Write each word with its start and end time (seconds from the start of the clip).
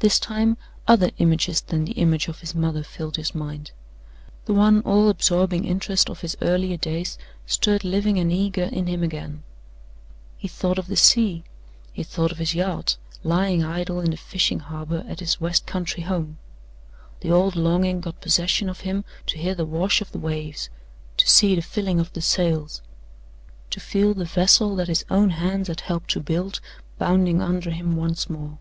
This 0.00 0.18
time 0.18 0.56
other 0.88 1.12
images 1.18 1.60
than 1.60 1.84
the 1.84 1.92
image 1.92 2.26
of 2.26 2.40
his 2.40 2.56
mother 2.56 2.82
filled 2.82 3.14
his 3.14 3.36
mind. 3.36 3.70
The 4.46 4.52
one 4.52 4.80
all 4.80 5.08
absorbing 5.08 5.64
interest 5.64 6.10
of 6.10 6.22
his 6.22 6.36
earlier 6.42 6.76
days 6.76 7.18
stirred 7.46 7.84
living 7.84 8.18
and 8.18 8.32
eager 8.32 8.64
in 8.64 8.88
him 8.88 9.04
again. 9.04 9.44
He 10.36 10.48
thought 10.48 10.76
of 10.76 10.88
the 10.88 10.96
sea; 10.96 11.44
he 11.92 12.02
thought 12.02 12.32
of 12.32 12.38
his 12.38 12.56
yacht 12.56 12.96
lying 13.22 13.62
idle 13.62 14.00
in 14.00 14.10
the 14.10 14.16
fishing 14.16 14.58
harbor 14.58 15.04
at 15.06 15.20
his 15.20 15.40
west 15.40 15.66
country 15.68 16.02
home. 16.02 16.38
The 17.20 17.30
old 17.30 17.54
longing 17.54 18.00
got 18.00 18.20
possession 18.20 18.68
of 18.68 18.80
him 18.80 19.04
to 19.26 19.38
hear 19.38 19.54
the 19.54 19.64
wash 19.64 20.00
of 20.00 20.10
the 20.10 20.18
waves; 20.18 20.68
to 21.16 21.28
see 21.30 21.54
the 21.54 21.62
filling 21.62 22.00
of 22.00 22.12
the 22.12 22.22
sails; 22.22 22.82
to 23.70 23.78
feel 23.78 24.14
the 24.14 24.24
vessel 24.24 24.74
that 24.74 24.88
his 24.88 25.04
own 25.10 25.30
hands 25.30 25.68
had 25.68 25.82
helped 25.82 26.10
to 26.10 26.20
build 26.20 26.60
bounding 26.98 27.40
under 27.40 27.70
him 27.70 27.94
once 27.94 28.28
more. 28.28 28.58